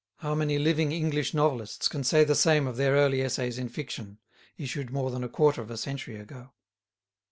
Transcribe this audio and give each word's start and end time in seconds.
How 0.17 0.33
many 0.33 0.57
living 0.57 0.91
English 0.91 1.31
novelists 1.35 1.87
can 1.87 2.03
say 2.03 2.23
the 2.23 2.33
same 2.33 2.65
of 2.65 2.75
their 2.75 2.93
early 2.95 3.21
essays 3.21 3.59
in 3.59 3.69
fiction, 3.69 4.17
issued 4.57 4.89
more 4.89 5.11
than 5.11 5.23
a 5.23 5.29
quarter 5.29 5.61
of 5.61 5.69
a 5.69 5.77
century 5.77 6.15
ago? 6.19 6.53